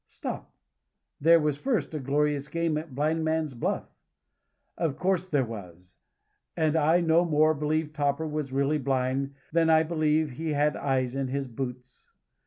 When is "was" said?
1.39-1.57, 5.45-5.93, 8.25-8.51